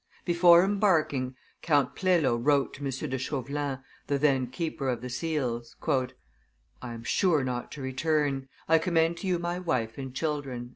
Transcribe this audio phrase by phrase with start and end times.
[0.25, 2.89] Before embarking, Count Plelo wrote to M.
[2.89, 6.07] de Chauvelin, the then keeper of the seals, "I
[6.95, 10.69] am sure not to return; I commend to you my wife and children."